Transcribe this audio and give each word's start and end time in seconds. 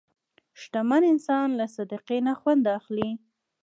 شتمن 0.61 1.01
انسان 1.13 1.47
له 1.59 1.65
صدقې 1.75 2.19
نه 2.27 2.33
خوند 2.39 2.63
اخلي. 2.77 3.09